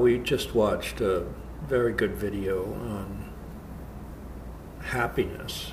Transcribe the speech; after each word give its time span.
We 0.00 0.18
just 0.18 0.54
watched 0.54 1.00
a 1.00 1.24
very 1.66 1.92
good 1.92 2.14
video 2.14 2.64
on 2.74 3.32
happiness, 4.80 5.72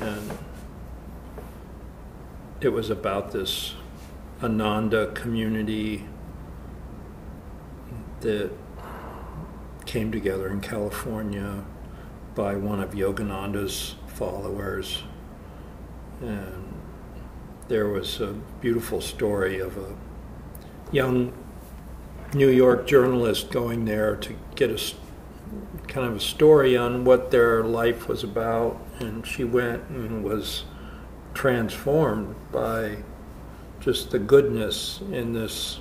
and 0.00 0.38
it 2.60 2.68
was 2.68 2.88
about 2.88 3.32
this 3.32 3.74
Ananda 4.42 5.12
community 5.12 6.06
that 8.20 8.52
came 9.84 10.10
together 10.12 10.48
in 10.48 10.60
California 10.60 11.64
by 12.34 12.54
one 12.54 12.80
of 12.80 12.92
Yogananda's 12.92 13.96
followers. 14.06 15.02
And 16.20 16.72
there 17.68 17.88
was 17.88 18.20
a 18.20 18.32
beautiful 18.60 19.00
story 19.00 19.58
of 19.58 19.76
a 19.76 19.94
young 20.90 21.32
New 22.34 22.48
York 22.48 22.86
journalist 22.86 23.50
going 23.50 23.84
there 23.84 24.16
to 24.16 24.34
get 24.54 24.70
a 24.70 24.80
kind 25.86 26.06
of 26.06 26.16
a 26.16 26.20
story 26.20 26.76
on 26.76 27.04
what 27.04 27.30
their 27.30 27.62
life 27.62 28.08
was 28.08 28.24
about. 28.24 28.80
And 28.98 29.26
she 29.26 29.44
went 29.44 29.88
and 29.88 30.24
was 30.24 30.64
transformed 31.34 32.34
by 32.50 32.98
just 33.80 34.10
the 34.10 34.18
goodness 34.18 35.00
in 35.10 35.32
this 35.32 35.80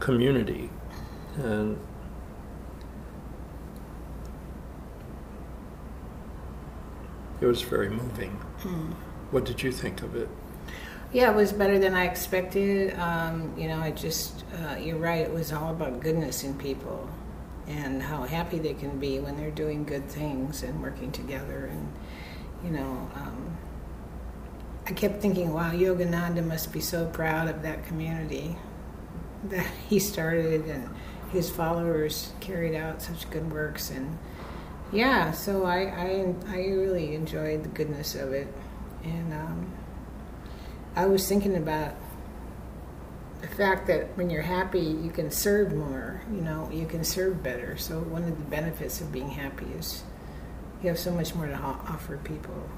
community. 0.00 0.68
And 1.36 1.78
it 7.40 7.46
was 7.46 7.62
very 7.62 7.88
moving. 7.88 8.38
Mm. 8.60 8.92
What 9.30 9.44
did 9.44 9.62
you 9.62 9.72
think 9.72 10.02
of 10.02 10.14
it? 10.14 10.28
Yeah, 11.12 11.30
it 11.30 11.36
was 11.36 11.52
better 11.52 11.78
than 11.78 11.92
I 11.92 12.06
expected. 12.06 12.98
Um, 12.98 13.52
you 13.58 13.68
know, 13.68 13.78
I 13.78 13.90
just, 13.90 14.44
uh, 14.56 14.76
you're 14.76 14.96
right, 14.96 15.20
it 15.20 15.30
was 15.32 15.52
all 15.52 15.70
about 15.70 16.00
goodness 16.00 16.42
in 16.42 16.56
people 16.56 17.06
and 17.68 18.02
how 18.02 18.22
happy 18.22 18.58
they 18.58 18.72
can 18.72 18.98
be 18.98 19.20
when 19.20 19.36
they're 19.36 19.50
doing 19.50 19.84
good 19.84 20.08
things 20.08 20.62
and 20.62 20.80
working 20.80 21.12
together. 21.12 21.66
And, 21.66 21.92
you 22.64 22.70
know, 22.70 23.10
um, 23.14 23.58
I 24.86 24.92
kept 24.92 25.20
thinking, 25.20 25.52
wow, 25.52 25.72
Yogananda 25.72 26.42
must 26.42 26.72
be 26.72 26.80
so 26.80 27.04
proud 27.04 27.48
of 27.48 27.60
that 27.60 27.86
community 27.86 28.56
that 29.50 29.66
he 29.90 29.98
started 29.98 30.64
and 30.64 30.88
his 31.30 31.50
followers 31.50 32.32
carried 32.40 32.74
out 32.74 33.02
such 33.02 33.28
good 33.28 33.52
works. 33.52 33.90
And 33.90 34.18
yeah, 34.90 35.32
so 35.32 35.66
I, 35.66 35.80
I, 35.82 36.34
I 36.48 36.56
really 36.68 37.14
enjoyed 37.14 37.64
the 37.64 37.68
goodness 37.68 38.14
of 38.14 38.32
it. 38.32 38.48
And, 39.04 39.34
um, 39.34 39.72
I 40.94 41.06
was 41.06 41.26
thinking 41.26 41.56
about 41.56 41.94
the 43.40 43.48
fact 43.48 43.86
that 43.88 44.16
when 44.16 44.30
you're 44.30 44.42
happy, 44.42 44.80
you 44.80 45.10
can 45.10 45.30
serve 45.30 45.72
more, 45.72 46.20
you 46.32 46.40
know, 46.40 46.70
you 46.72 46.86
can 46.86 47.02
serve 47.04 47.42
better. 47.42 47.76
So, 47.76 47.98
one 48.00 48.22
of 48.22 48.36
the 48.36 48.44
benefits 48.44 49.00
of 49.00 49.10
being 49.10 49.30
happy 49.30 49.66
is 49.78 50.02
you 50.82 50.88
have 50.88 50.98
so 50.98 51.12
much 51.12 51.34
more 51.34 51.46
to 51.46 51.54
offer 51.54 52.18
people. 52.18 52.68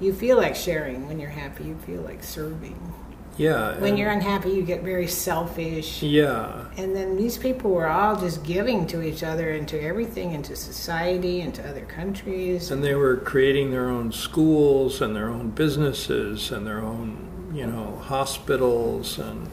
You 0.00 0.12
feel 0.12 0.36
like 0.36 0.56
sharing 0.56 1.06
when 1.06 1.20
you're 1.20 1.30
happy, 1.30 1.64
you 1.64 1.76
feel 1.86 2.00
like 2.00 2.22
serving. 2.22 2.94
Yeah. 3.36 3.78
When 3.78 3.96
you're 3.96 4.10
unhappy, 4.10 4.50
you 4.50 4.62
get 4.62 4.82
very 4.82 5.06
selfish. 5.06 6.02
Yeah. 6.02 6.66
And 6.76 6.94
then 6.94 7.16
these 7.16 7.38
people 7.38 7.70
were 7.70 7.86
all 7.86 8.20
just 8.20 8.44
giving 8.44 8.86
to 8.88 9.02
each 9.02 9.22
other 9.22 9.50
and 9.50 9.66
to 9.68 9.80
everything, 9.80 10.32
into 10.32 10.56
society, 10.56 11.40
into 11.40 11.66
other 11.66 11.86
countries. 11.86 12.70
And 12.70 12.84
they 12.84 12.94
were 12.94 13.16
creating 13.16 13.70
their 13.70 13.88
own 13.88 14.12
schools 14.12 15.00
and 15.00 15.14
their 15.14 15.28
own 15.28 15.50
businesses 15.50 16.50
and 16.50 16.66
their 16.66 16.80
own 16.80 17.29
you 17.52 17.66
know, 17.66 17.96
hospitals 18.04 19.18
and. 19.18 19.48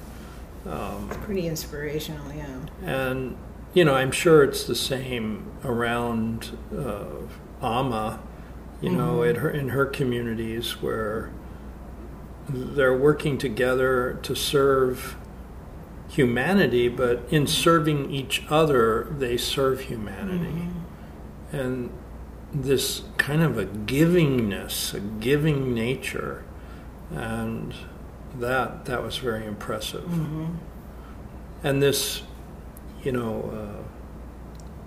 Um, 0.65 1.09
pretty 1.09 1.47
inspirational, 1.47 2.33
yeah. 2.33 2.59
And, 2.83 3.37
you 3.73 3.85
know, 3.85 3.95
I'm 3.95 4.11
sure 4.11 4.43
it's 4.43 4.65
the 4.65 4.75
same 4.75 5.51
around 5.63 6.57
uh, 6.75 7.05
Amma, 7.61 8.19
you 8.81 8.89
mm-hmm. 8.89 8.97
know, 8.97 9.23
in 9.23 9.37
her, 9.37 9.49
in 9.49 9.69
her 9.69 9.85
communities 9.85 10.81
where 10.81 11.31
they're 12.49 12.97
working 12.97 13.37
together 13.37 14.19
to 14.23 14.35
serve 14.35 15.15
humanity, 16.09 16.87
but 16.89 17.23
in 17.29 17.47
serving 17.47 18.11
each 18.11 18.43
other, 18.49 19.07
they 19.17 19.37
serve 19.37 19.81
humanity. 19.81 20.67
Mm-hmm. 21.51 21.55
And 21.55 21.89
this 22.53 23.03
kind 23.17 23.41
of 23.41 23.57
a 23.57 23.65
givingness, 23.65 24.93
a 24.93 24.99
giving 24.99 25.73
nature 25.73 26.43
and 27.11 27.73
that 28.35 28.85
that 28.85 29.03
was 29.03 29.17
very 29.17 29.45
impressive. 29.45 30.03
Mm-hmm. 30.03 30.55
And 31.63 31.81
this, 31.81 32.21
you 33.03 33.11
know, 33.11 33.51
uh, 33.51 33.83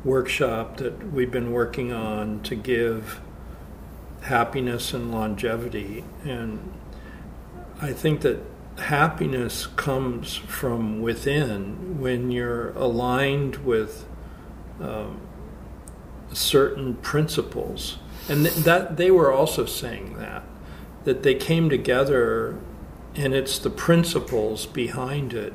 workshop 0.05 0.77
that 0.79 1.13
we've 1.13 1.31
been 1.31 1.53
working 1.53 1.93
on 1.93 2.43
to 2.43 2.55
give 2.55 3.21
happiness 4.23 4.95
and 4.95 5.11
longevity, 5.11 6.05
and 6.25 6.73
I 7.81 7.93
think 7.93 8.21
that 8.21 8.39
happiness 8.79 9.67
comes 9.67 10.37
from 10.37 11.01
within 11.01 12.01
when 12.01 12.31
you're 12.31 12.71
aligned 12.71 13.57
with 13.57 14.07
um, 14.81 15.21
certain 16.33 16.95
principles, 16.97 17.99
and 18.29 18.45
th- 18.45 18.57
that 18.65 18.97
they 18.97 19.11
were 19.11 19.33
also 19.33 19.67
saying 19.67 20.17
that 20.19 20.45
that 21.05 21.23
they 21.23 21.35
came 21.35 21.69
together 21.71 22.57
and 23.15 23.35
it's 23.35 23.59
the 23.59 23.71
principles 23.71 24.67
behind 24.67 25.33
it 25.33 25.53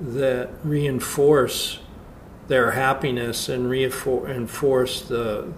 that 0.00 0.50
reinforce 0.64 1.80
their 2.46 2.72
happiness 2.72 3.48
and 3.48 3.68
reinforce 3.68 5.02
the 5.02 5.52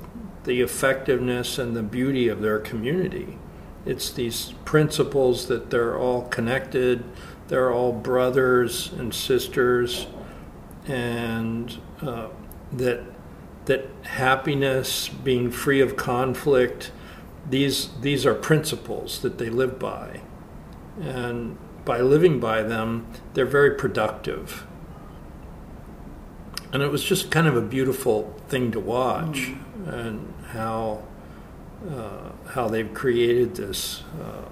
the 0.45 0.63
effectiveness 0.63 1.59
and 1.59 1.77
the 1.77 1.83
beauty 1.83 2.27
of 2.27 2.41
their 2.41 2.59
community. 2.59 3.39
It's 3.85 4.11
these 4.11 4.55
principles 4.65 5.47
that 5.49 5.71
they're 5.71 5.99
all 5.99 6.23
connected, 6.23 7.05
they're 7.49 7.71
all 7.71 7.93
brothers 7.93 8.91
and 8.93 9.15
sisters, 9.15 10.07
and 10.87 11.79
uh, 12.01 12.29
that 12.73 13.03
that 13.67 13.87
happiness, 14.03 15.09
being 15.09 15.51
free 15.51 15.81
of 15.81 15.97
conflict, 15.97 16.91
these 17.51 17.91
these 18.01 18.25
are 18.25 18.35
principles 18.35 19.21
that 19.23 19.39
they 19.39 19.51
live 19.51 19.79
by, 19.79 20.21
and 21.01 21.59
by 21.85 22.01
living 22.01 22.41
by 22.41 22.63
them, 22.63 23.07
they're 23.35 23.45
very 23.45 23.75
productive. 23.75 24.65
And 26.73 26.83
it 26.83 26.91
was 26.91 27.03
just 27.03 27.31
kind 27.31 27.49
of 27.49 27.57
a 27.57 27.61
beautiful 27.61 28.41
thing 28.49 28.71
to 28.73 28.81
watch, 28.81 29.51
mm. 29.51 29.93
and 29.93 30.35
how 30.49 31.03
uh, 31.89 32.31
how 32.51 32.69
they've 32.69 32.93
created 32.95 33.57
this. 33.57 34.03
Uh, 34.21 34.49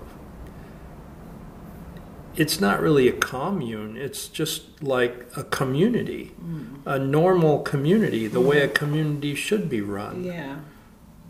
it's 2.34 2.60
not 2.60 2.80
really 2.80 3.08
a 3.08 3.12
commune. 3.12 3.96
It's 3.96 4.28
just 4.28 4.82
like 4.82 5.26
a 5.36 5.42
community, 5.42 6.34
mm. 6.40 6.78
a 6.86 6.98
normal 6.98 7.60
community, 7.60 8.26
the 8.26 8.40
mm. 8.40 8.46
way 8.46 8.62
a 8.62 8.68
community 8.68 9.34
should 9.34 9.68
be 9.68 9.80
run. 9.80 10.24
Yeah 10.24 10.58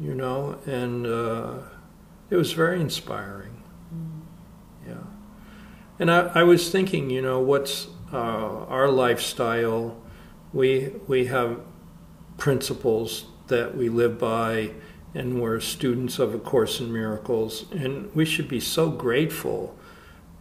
you 0.01 0.15
know, 0.15 0.59
and 0.67 1.07
uh, 1.07 1.55
it 2.31 2.37
was 2.37 2.53
very 2.53 2.81
inspiring. 2.81 3.63
Mm. 3.95 4.21
Yeah. 4.87 5.05
And 5.99 6.11
I, 6.11 6.31
I, 6.35 6.43
was 6.45 6.71
thinking, 6.71 7.11
you 7.11 7.21
know, 7.21 7.41
what's 7.41 7.89
uh, 8.13 8.17
our 8.17 8.89
lifestyle? 8.89 10.01
We, 10.53 10.93
we 11.07 11.27
have 11.27 11.61
principles 12.37 13.27
that 13.49 13.77
we 13.77 13.89
live 13.89 14.19
by, 14.19 14.71
and 15.15 15.41
we're 15.41 15.61
students 15.61 16.19
of 16.19 16.35
A 16.35 16.39
Course 16.39 16.81
in 16.81 16.93
Miracles, 16.93 17.65
and 17.73 18.15
we 18.15 18.25
should 18.25 18.49
be 18.49 18.61
so 18.61 18.91
grateful 18.91 19.77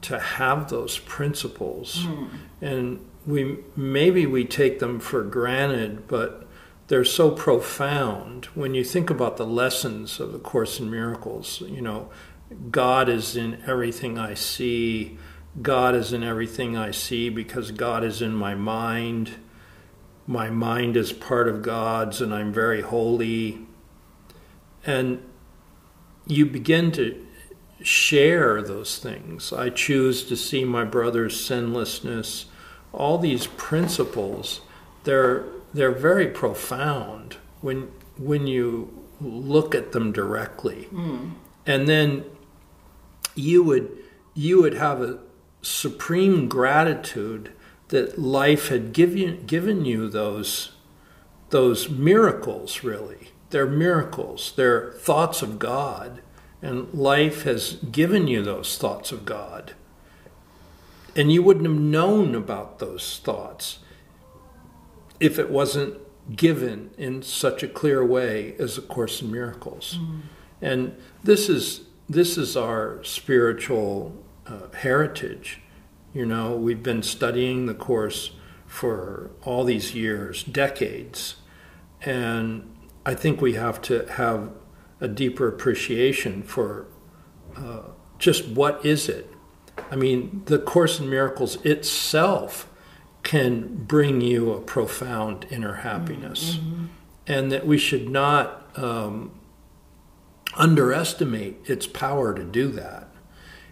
to 0.02 0.20
have 0.20 0.70
those 0.70 1.00
principles. 1.00 2.06
Mm. 2.06 2.30
And 2.62 3.06
we 3.26 3.58
maybe 3.76 4.26
we 4.26 4.46
take 4.46 4.80
them 4.80 5.00
for 5.00 5.24
granted, 5.24 6.08
but 6.08 6.47
they're 6.88 7.06
so 7.06 7.31
profound. 7.31 8.45
When 8.56 8.74
you 8.74 8.84
think 8.84 9.10
about 9.10 9.38
the 9.38 9.45
lessons 9.45 10.19
of 10.19 10.31
the 10.31 10.39
course 10.39 10.80
in 10.80 10.89
miracles 10.89 11.62
you 11.68 11.81
know 11.81 12.10
god 12.72 13.10
is 13.10 13.36
in 13.36 13.62
everything 13.68 14.18
i 14.18 14.34
see. 14.34 15.18
God 15.62 15.95
is 15.95 16.13
in 16.13 16.24
everything 16.24 16.78
i 16.78 16.92
see 16.92 17.30
because 17.30 17.72
god 17.72 18.04
is 18.04 18.22
in 18.22 18.34
my 18.34 18.56
mind. 18.56 19.31
My 20.25 20.50
mind 20.50 20.98
is 20.98 21.13
part 21.13 21.48
of 21.48 21.62
god's 21.62 22.22
and 22.22 22.34
i'm 22.34 22.54
very 22.54 22.81
holy. 22.81 23.60
And 24.86 25.22
you 26.25 26.45
begin 26.45 26.92
to 26.94 27.25
share 27.81 28.62
those 28.62 28.98
things. 28.98 29.51
I 29.51 29.69
choose 29.69 30.24
to 30.25 30.36
see 30.36 30.63
my 30.63 30.83
brother's 30.83 31.44
sinlessness. 31.45 32.45
All 32.94 33.18
these 33.18 33.48
principles 33.48 34.62
they're 35.04 35.45
they're 35.74 35.92
very 35.92 36.28
profound 36.28 37.38
when 37.62 37.92
when 38.18 38.48
you 38.48 39.06
look 39.22 39.75
at 39.75 39.92
them 39.92 40.12
directly, 40.12 40.88
mm. 40.92 41.31
and 41.66 41.88
then 41.88 42.25
you 43.36 43.64
would 43.64 43.96
you 44.34 44.62
would 44.62 44.74
have 44.74 45.02
a 45.02 45.19
supreme 45.62 46.48
gratitude 46.48 47.52
that 47.90 48.18
life 48.18 48.69
had 48.69 48.94
given 48.94 49.46
given 49.46 49.86
you 49.86 50.10
those 50.10 50.72
those 51.50 51.90
miracles. 51.90 52.84
Really, 52.84 53.30
they're 53.50 53.68
miracles. 53.68 54.54
They're 54.56 54.92
thoughts 54.94 55.42
of 55.42 55.60
God, 55.60 56.22
and 56.62 56.94
life 56.94 57.44
has 57.44 57.74
given 57.92 58.28
you 58.28 58.42
those 58.42 58.78
thoughts 58.78 59.12
of 59.12 59.25
God. 59.25 59.74
And 61.16 61.31
you 61.31 61.42
wouldn't 61.42 61.66
have 61.66 61.75
known 61.75 62.36
about 62.36 62.78
those 62.78 63.19
thoughts 63.24 63.80
if 65.19 65.40
it 65.40 65.50
wasn't 65.50 65.98
given 66.36 66.92
in 66.98 67.22
such 67.22 67.64
a 67.64 67.68
clear 67.68 68.06
way 68.06 68.56
as 68.60 68.78
a 68.78 68.81
course 68.81 69.22
in 69.22 69.31
miracles. 69.31 69.98
Mm. 70.00 70.22
and 70.62 70.98
this 71.24 71.50
is 71.50 71.81
this 72.10 72.38
is 72.38 72.56
our 72.56 73.04
spiritual 73.04 74.16
uh, 74.46 74.69
heritage. 74.74 75.62
You 76.14 76.25
know 76.25 76.56
we've 76.56 76.84
been 76.84 77.04
studying 77.04 77.66
the 77.66 77.74
course 77.74 78.31
for 78.66 79.31
all 79.44 79.64
these 79.64 79.96
years 79.96 80.44
decades. 80.44 81.38
And 82.02 82.74
i 83.06 83.14
think 83.16 83.42
we 83.42 83.54
have 83.54 83.81
to 83.81 84.06
have 84.12 84.52
a 85.00 85.08
deeper 85.08 85.48
appreciation 85.48 86.44
for 86.44 86.88
uh, 87.56 87.84
just 88.19 88.48
what 88.48 88.86
is 88.86 89.08
it? 89.10 89.31
I 89.92 89.96
mean 89.96 90.44
the 90.46 90.60
course 90.60 91.00
in 91.00 91.10
miracles 91.10 91.64
itself 91.66 92.68
can 93.24 93.84
bring 93.86 94.22
you 94.22 94.52
a 94.52 94.62
profound 94.62 95.46
inner 95.50 95.75
happiness. 95.75 96.56
Mm-hmm. 96.56 96.86
And 97.28 97.52
that 97.52 97.68
we 97.68 97.78
should 97.78 98.10
not 98.10 98.69
um, 98.78 99.38
underestimate 100.56 101.69
its 101.69 101.86
power 101.86 102.34
to 102.34 102.44
do 102.44 102.69
that. 102.69 103.10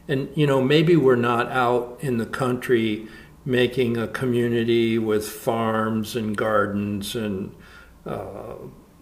And, 0.08 0.30
you 0.36 0.46
know, 0.46 0.62
maybe 0.62 0.96
we're 0.96 1.16
not 1.16 1.52
out 1.52 1.98
in 2.02 2.18
the 2.18 2.26
country 2.26 3.08
making 3.46 3.96
a 3.96 4.08
community 4.08 4.98
with 5.00 5.28
farms 5.28 6.16
and 6.16 6.36
gardens 6.36 7.16
and, 7.16 7.56
uh, 8.06 8.56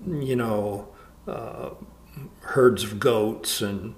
you 0.07 0.35
know, 0.35 0.87
uh, 1.27 1.71
herds 2.41 2.83
of 2.83 2.99
goats 2.99 3.61
and, 3.61 3.95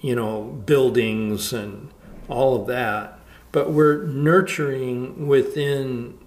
you 0.00 0.14
know, 0.14 0.44
buildings 0.64 1.52
and 1.52 1.90
all 2.28 2.60
of 2.60 2.66
that 2.68 3.18
but 3.54 3.70
we're 3.70 4.02
nurturing 4.02 5.28
within 5.28 6.18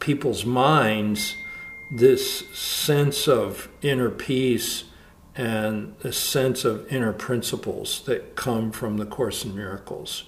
people's 0.00 0.44
minds 0.44 1.34
this 1.90 2.46
sense 2.50 3.26
of 3.26 3.70
inner 3.80 4.10
peace 4.10 4.84
and 5.34 5.96
a 6.04 6.12
sense 6.12 6.62
of 6.62 6.86
inner 6.92 7.14
principles 7.14 8.02
that 8.02 8.36
come 8.36 8.70
from 8.70 8.98
the 8.98 9.06
Course 9.06 9.46
in 9.46 9.56
Miracles. 9.56 10.24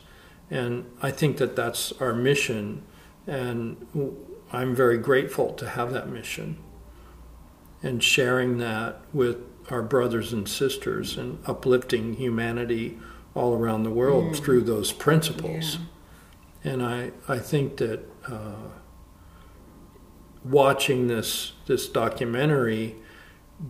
And 0.50 0.90
I 1.02 1.10
think 1.10 1.36
that 1.36 1.56
that's 1.56 1.92
our 2.00 2.14
mission, 2.14 2.82
and 3.26 3.86
I'm 4.50 4.74
very 4.74 4.96
grateful 4.96 5.52
to 5.52 5.68
have 5.68 5.92
that 5.92 6.08
mission 6.08 6.56
and 7.82 8.02
sharing 8.02 8.56
that 8.58 9.02
with 9.12 9.36
our 9.68 9.82
brothers 9.82 10.32
and 10.32 10.48
sisters 10.48 11.18
and 11.18 11.38
uplifting 11.46 12.14
humanity 12.14 12.98
all 13.34 13.52
around 13.52 13.82
the 13.82 13.90
world 13.90 14.32
mm. 14.32 14.42
through 14.42 14.62
those 14.62 14.90
principles. 14.90 15.74
Yeah. 15.74 15.80
And 16.66 16.82
I, 16.82 17.12
I 17.28 17.38
think 17.38 17.76
that 17.76 18.00
uh, 18.26 18.70
watching 20.44 21.06
this, 21.06 21.52
this 21.66 21.88
documentary 21.88 22.96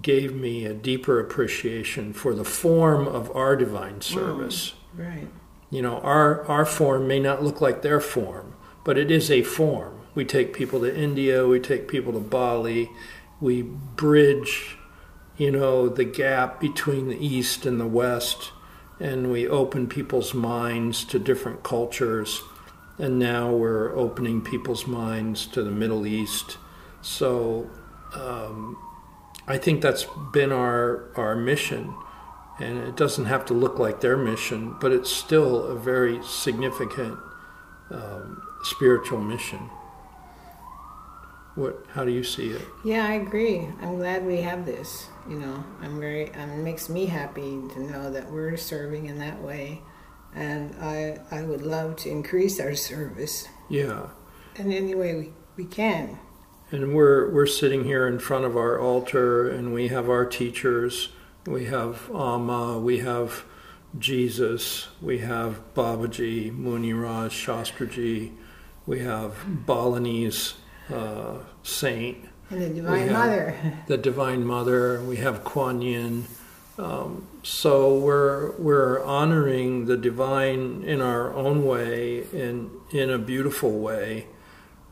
gave 0.01 0.35
me 0.35 0.65
a 0.65 0.73
deeper 0.73 1.21
appreciation 1.21 2.15
for 2.15 2.35
the 2.35 2.45
form 2.45 3.07
of 3.07 3.31
our 3.37 3.55
divine 3.55 4.01
service. 4.01 4.73
Mm, 4.97 5.07
right. 5.07 5.29
You 5.71 5.83
know, 5.83 5.99
our, 6.01 6.43
our 6.47 6.65
form 6.65 7.07
may 7.07 7.21
not 7.21 7.43
look 7.43 7.61
like 7.61 7.83
their 7.83 8.01
form, 8.01 8.55
but 8.83 8.97
it 8.97 9.11
is 9.11 9.31
a 9.31 9.43
form. 9.43 10.01
We 10.15 10.25
take 10.25 10.55
people 10.55 10.81
to 10.81 10.99
India, 10.99 11.47
we 11.47 11.61
take 11.61 11.89
people 11.89 12.15
to 12.15 12.21
Bali, 12.21 12.91
we 13.43 13.61
bridge, 13.61 14.79
you 15.37 15.51
know, 15.51 15.91
the 15.91 16.05
gap 16.05 16.61
between 16.61 17.09
the 17.09 17.23
East 17.23 17.67
and 17.67 17.79
the 17.79 17.87
West, 17.87 18.53
and 18.99 19.31
we 19.31 19.47
open 19.47 19.87
people's 19.87 20.33
minds 20.33 21.05
to 21.05 21.19
different 21.19 21.63
cultures 21.63 22.41
and 22.99 23.19
now 23.19 23.53
we're 23.53 23.95
opening 23.97 24.41
people's 24.41 24.87
minds 24.87 25.47
to 25.49 25.63
the 25.63 25.71
Middle 25.71 26.07
East. 26.07 26.59
So 27.03 27.71
um, 28.15 28.79
I 29.47 29.59
think 29.59 29.83
that's 29.83 30.07
been 30.33 30.53
our 30.53 31.11
our 31.17 31.37
mission, 31.37 31.95
and 32.59 32.79
it 32.79 32.97
doesn't 32.97 33.27
have 33.27 33.45
to 33.47 33.55
look 33.55 33.79
like 33.79 34.01
their 34.01 34.17
mission, 34.17 34.77
but 34.81 34.93
it's 34.93 35.11
still 35.11 35.65
a 35.65 35.79
very 35.79 36.23
significant 36.25 37.19
um, 37.91 38.43
spiritual 38.63 39.21
mission. 39.21 39.71
What? 41.55 41.87
How 41.91 42.05
do 42.05 42.13
you 42.13 42.25
see 42.25 42.49
it? 42.49 42.63
Yeah, 42.85 43.07
I 43.07 43.15
agree. 43.15 43.67
I'm 43.81 43.97
glad 43.97 44.27
we 44.27 44.43
have 44.43 44.67
this. 44.67 45.09
You 45.29 45.39
know, 45.39 45.65
I'm 45.83 46.01
very. 46.01 46.25
It 46.25 46.59
makes 46.59 46.89
me 46.89 47.07
happy 47.07 47.61
to 47.75 47.81
know 47.81 48.11
that 48.11 48.31
we're 48.31 48.57
serving 48.57 49.07
in 49.07 49.19
that 49.19 49.41
way 49.43 49.83
and 50.37 50.75
I 50.81 51.19
would 51.57 51.65
love 51.65 51.97
to 51.97 52.11
increase 52.11 52.61
our 52.61 52.75
service. 52.75 53.49
Yeah. 53.71 54.09
In 54.57 54.73
any 54.73 54.95
way 54.95 55.15
we, 55.15 55.33
we 55.57 55.65
can. 55.65 56.19
And 56.71 56.95
we're 56.95 57.31
we're 57.31 57.47
sitting 57.47 57.85
here 57.85 58.07
in 58.07 58.19
front 58.19 58.45
of 58.45 58.57
our 58.57 58.79
altar, 58.79 59.49
and 59.49 59.73
we 59.73 59.89
have 59.89 60.11
our 60.11 60.27
teachers. 60.27 61.11
We 61.47 61.67
have 61.67 62.11
Amma. 62.11 62.79
We 62.79 62.99
have 62.99 63.45
Jesus. 63.99 64.89
We 65.01 65.19
have 65.19 65.63
Babaji, 65.75 66.53
Muniraj, 66.53 67.31
Shastriji. 67.31 68.33
We 68.85 69.01
have 69.01 69.45
Balinese 69.47 70.55
uh, 70.93 71.39
saint. 71.63 72.29
And 72.51 72.63
the 72.63 72.69
Divine 72.69 73.13
Mother. 73.13 73.55
the 73.87 73.97
Divine 73.97 74.45
Mother. 74.45 75.01
We 75.03 75.17
have 75.17 75.45
Kuan 75.45 75.83
Yin. 75.83 76.25
Um, 76.79 77.27
so 77.43 77.97
we're 77.97 78.53
we're 78.59 79.03
honoring 79.03 79.87
the 79.87 79.97
divine 79.97 80.83
in 80.85 81.01
our 81.01 81.33
own 81.33 81.65
way, 81.65 82.27
in 82.33 82.71
in 82.91 83.09
a 83.09 83.19
beautiful 83.19 83.79
way, 83.79 84.27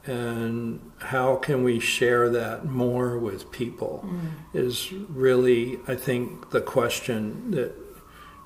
and 0.06 0.92
how 0.98 1.36
can 1.36 1.62
we 1.62 1.80
share 1.80 2.30
that 2.30 2.64
more 2.64 3.18
with 3.18 3.50
people 3.50 4.04
mm. 4.06 4.30
is 4.54 4.92
really, 4.92 5.78
I 5.86 5.94
think, 5.94 6.50
the 6.50 6.60
question 6.60 7.50
that 7.50 7.74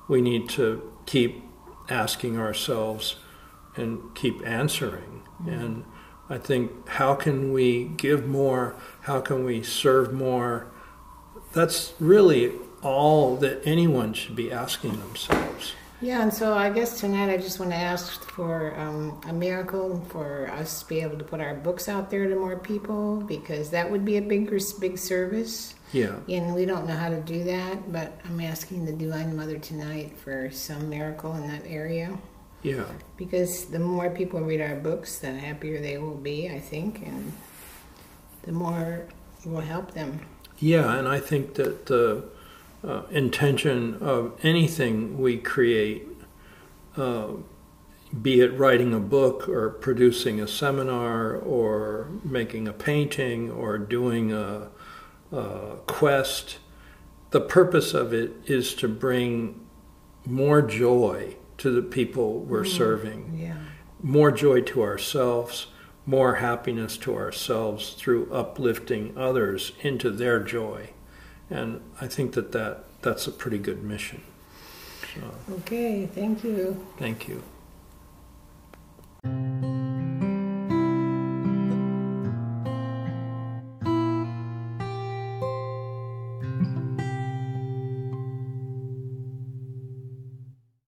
we 0.07 0.21
need 0.21 0.49
to 0.49 0.91
keep 1.05 1.43
asking 1.89 2.37
ourselves 2.37 3.15
and 3.75 3.99
keep 4.15 4.45
answering. 4.45 5.23
Mm. 5.43 5.61
And 5.61 5.85
I 6.29 6.37
think, 6.37 6.87
how 6.89 7.15
can 7.15 7.51
we 7.53 7.85
give 7.85 8.27
more? 8.27 8.75
How 9.01 9.21
can 9.21 9.45
we 9.45 9.63
serve 9.63 10.13
more? 10.13 10.67
That's 11.53 11.93
really 11.99 12.51
all 12.81 13.35
that 13.37 13.61
anyone 13.65 14.13
should 14.13 14.35
be 14.35 14.51
asking 14.51 14.99
themselves. 14.99 15.73
Yeah, 16.01 16.21
and 16.21 16.33
so 16.33 16.53
I 16.53 16.69
guess 16.69 17.01
tonight 17.01 17.29
I 17.29 17.35
just 17.35 17.59
want 17.59 17.71
to 17.71 17.77
ask 17.77 18.23
for 18.23 18.73
um, 18.79 19.19
a 19.27 19.33
miracle 19.33 20.01
for 20.09 20.49
us 20.51 20.81
to 20.81 20.87
be 20.87 21.01
able 21.01 21.17
to 21.17 21.25
put 21.25 21.41
our 21.41 21.55
books 21.55 21.89
out 21.89 22.09
there 22.09 22.27
to 22.29 22.35
more 22.35 22.57
people 22.57 23.17
because 23.21 23.69
that 23.71 23.91
would 23.91 24.05
be 24.05 24.15
a 24.15 24.21
big, 24.21 24.49
big 24.79 24.97
service. 24.97 25.75
Yeah. 25.91 26.15
And 26.29 26.55
we 26.55 26.65
don't 26.65 26.87
know 26.87 26.95
how 26.95 27.09
to 27.09 27.19
do 27.19 27.43
that, 27.45 27.91
but 27.91 28.17
I'm 28.23 28.39
asking 28.39 28.85
the 28.85 28.93
Divine 28.93 29.35
Mother 29.35 29.57
tonight 29.57 30.17
for 30.17 30.49
some 30.51 30.89
miracle 30.89 31.35
in 31.35 31.47
that 31.47 31.63
area. 31.65 32.17
Yeah. 32.63 32.85
Because 33.17 33.65
the 33.65 33.79
more 33.79 34.09
people 34.09 34.39
read 34.39 34.61
our 34.61 34.75
books, 34.75 35.19
the 35.19 35.33
happier 35.33 35.81
they 35.81 35.97
will 35.97 36.15
be, 36.15 36.49
I 36.49 36.59
think, 36.59 37.05
and 37.05 37.33
the 38.43 38.53
more 38.53 39.05
it 39.43 39.49
will 39.49 39.61
help 39.61 39.91
them. 39.91 40.21
Yeah, 40.59 40.97
and 40.97 41.07
I 41.07 41.19
think 41.19 41.55
that 41.55 41.87
the 41.87 42.23
uh, 42.83 43.03
intention 43.11 43.95
of 43.95 44.37
anything 44.43 45.17
we 45.19 45.37
create, 45.37 46.07
uh, 46.95 47.27
be 48.21 48.41
it 48.41 48.57
writing 48.57 48.93
a 48.93 48.99
book 48.99 49.47
or 49.47 49.69
producing 49.69 50.39
a 50.39 50.47
seminar 50.47 51.35
or 51.35 52.09
making 52.23 52.67
a 52.67 52.73
painting 52.73 53.51
or 53.51 53.77
doing 53.77 54.31
a, 54.33 54.69
a 55.31 55.75
quest, 55.85 56.57
the 57.31 57.41
purpose 57.41 57.93
of 57.93 58.13
it 58.13 58.31
is 58.45 58.73
to 58.75 58.87
bring 58.87 59.67
more 60.25 60.61
joy 60.61 61.35
to 61.57 61.69
the 61.69 61.81
people 61.81 62.39
we're 62.39 62.63
mm, 62.63 62.77
serving, 62.77 63.37
yeah. 63.39 63.57
more 64.01 64.31
joy 64.31 64.61
to 64.61 64.81
ourselves, 64.81 65.67
more 66.05 66.35
happiness 66.35 66.97
to 66.97 67.15
ourselves 67.15 67.93
through 67.93 68.31
uplifting 68.31 69.15
others 69.17 69.73
into 69.81 70.09
their 70.09 70.39
joy. 70.39 70.89
And 71.49 71.81
I 71.99 72.07
think 72.07 72.33
that, 72.33 72.51
that 72.51 72.83
that's 73.01 73.27
a 73.27 73.31
pretty 73.31 73.57
good 73.57 73.83
mission. 73.83 74.21
So, 75.15 75.53
okay, 75.55 76.05
thank 76.05 76.43
you. 76.43 76.85
Thank 76.97 77.27
you. 77.27 77.41